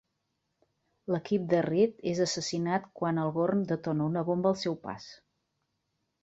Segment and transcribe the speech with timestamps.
[1.15, 5.07] L'equip de Reed és assassinat quan el Gorn detona una bomba al seu pas.